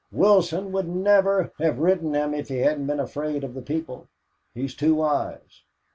[0.11, 4.07] Wilson would never have written them if he hadn't been afraid of the people.
[4.51, 5.61] He's too wise."